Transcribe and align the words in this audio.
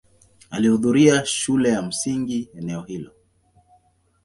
Alihudhuria 0.51 1.25
shule 1.25 1.69
ya 1.69 1.81
msingi 1.81 2.49
eneo 2.53 2.81
hilo. 2.81 3.11